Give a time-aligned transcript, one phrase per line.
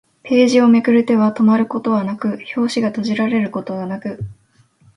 [0.23, 4.17] ページをめくる手は止まることはなく、表紙が閉じられることはなく